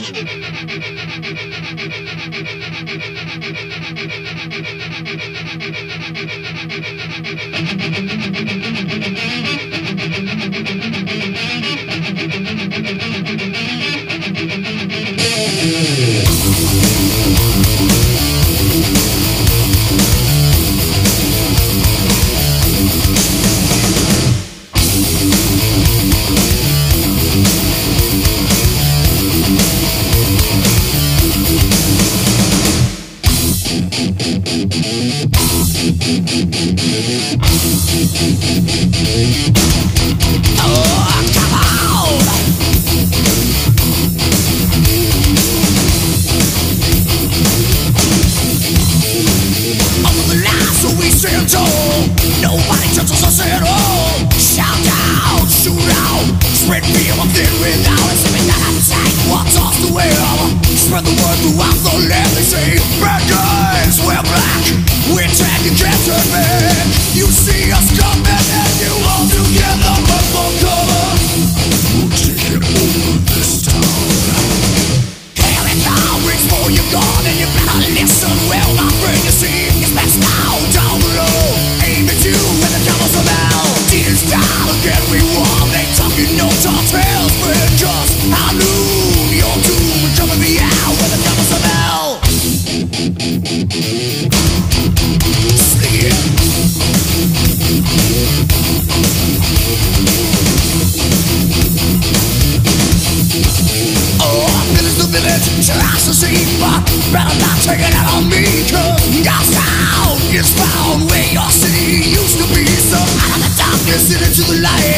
[0.00, 0.28] için.
[114.10, 114.97] listening to the light.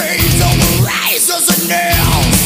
[0.00, 2.36] chains on razors and nails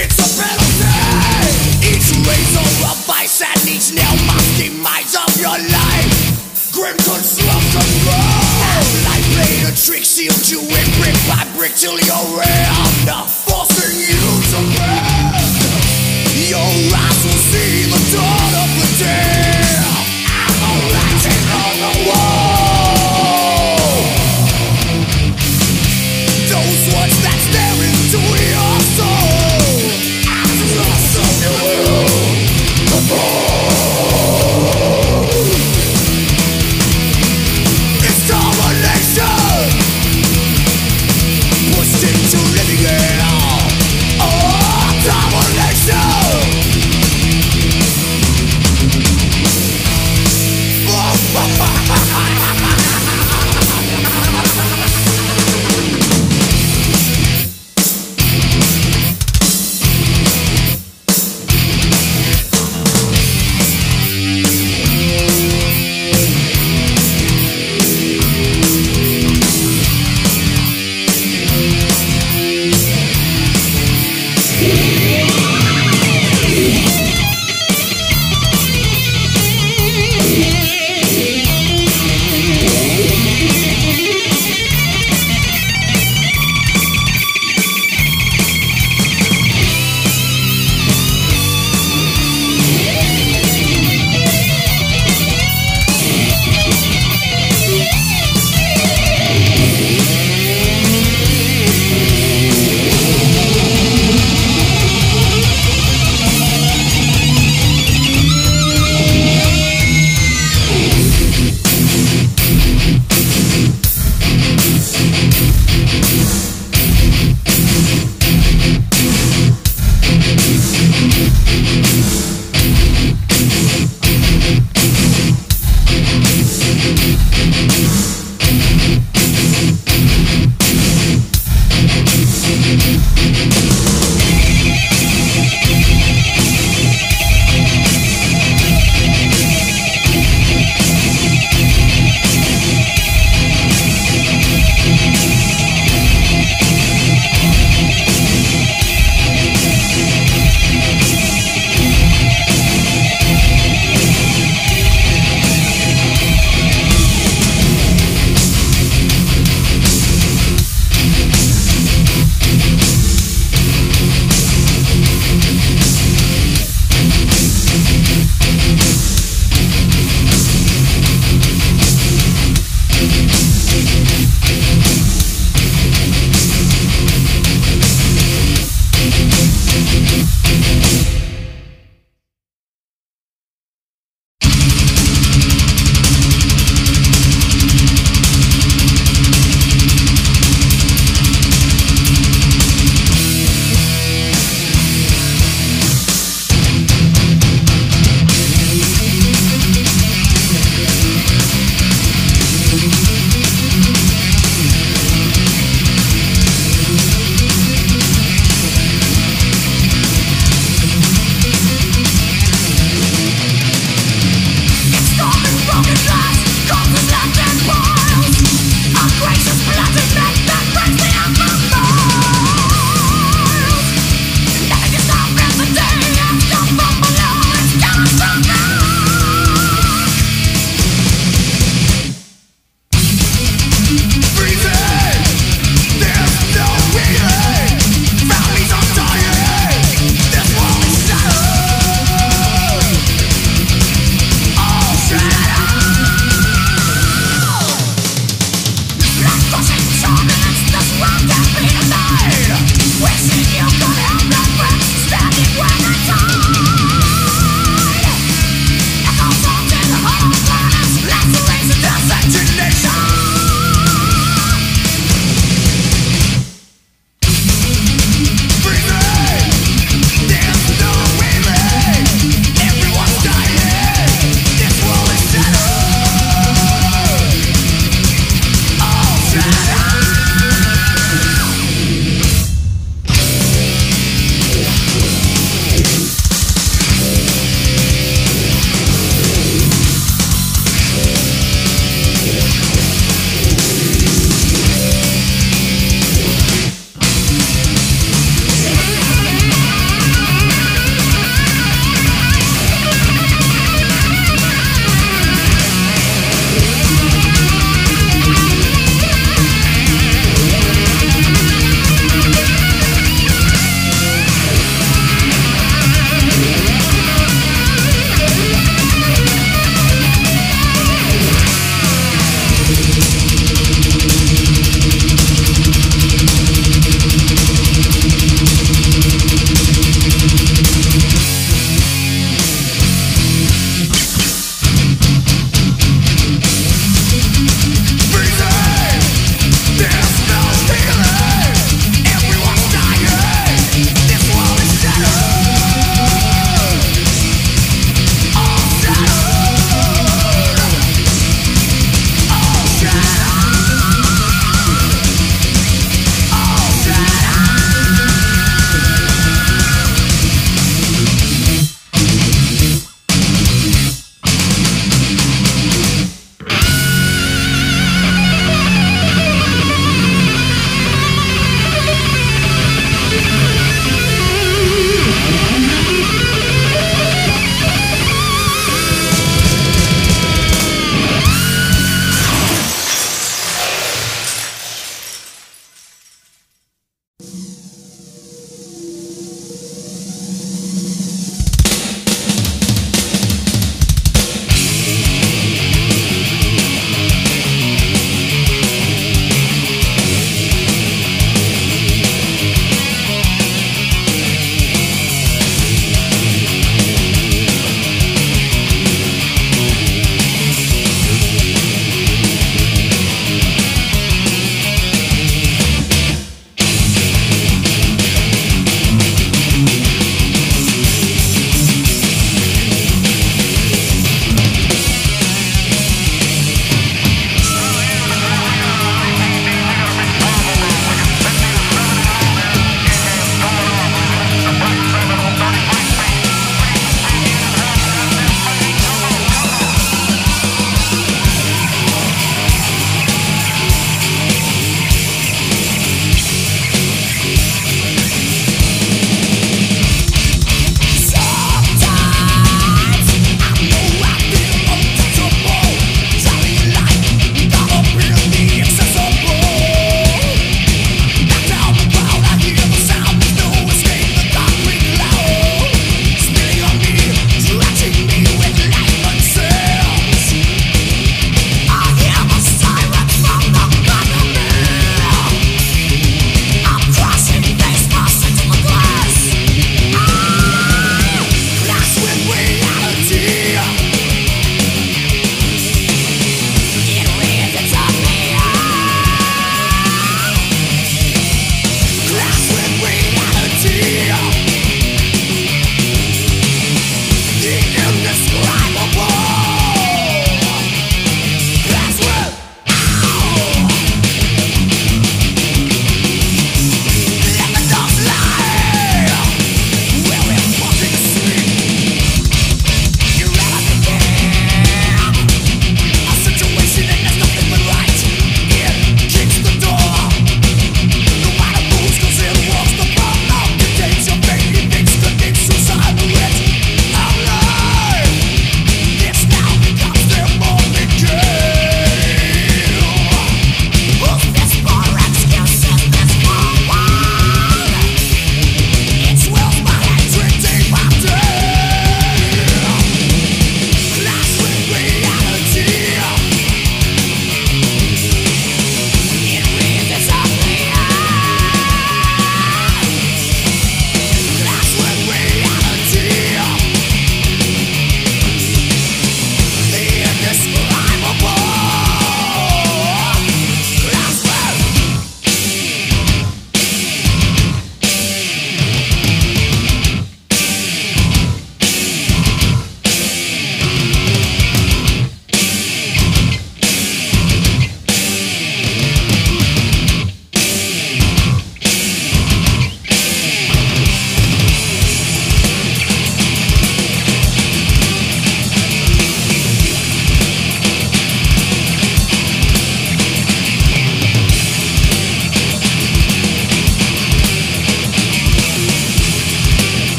[0.00, 1.52] It's a penalty
[1.84, 6.72] Each razor a vice and each nail must demise of your life.
[6.72, 12.28] Grim construction grows Life played a trick, sealed you in brick by brick till you're
[12.40, 14.93] round Forcing you to fail